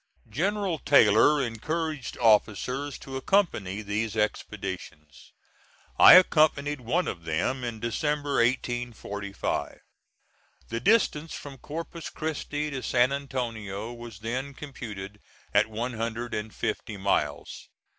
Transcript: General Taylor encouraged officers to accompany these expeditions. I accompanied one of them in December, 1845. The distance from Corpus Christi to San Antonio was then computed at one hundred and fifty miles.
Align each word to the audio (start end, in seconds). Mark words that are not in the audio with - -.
General 0.31 0.79
Taylor 0.79 1.43
encouraged 1.43 2.17
officers 2.17 2.97
to 2.97 3.17
accompany 3.17 3.83
these 3.83 4.17
expeditions. 4.17 5.31
I 5.99 6.15
accompanied 6.15 6.81
one 6.81 7.07
of 7.07 7.23
them 7.23 7.63
in 7.63 7.79
December, 7.79 8.37
1845. 8.37 9.81
The 10.69 10.79
distance 10.79 11.35
from 11.35 11.59
Corpus 11.59 12.09
Christi 12.09 12.71
to 12.71 12.81
San 12.81 13.11
Antonio 13.11 13.93
was 13.93 14.21
then 14.21 14.55
computed 14.55 15.19
at 15.53 15.67
one 15.69 15.93
hundred 15.93 16.33
and 16.33 16.51
fifty 16.51 16.97
miles. 16.97 17.69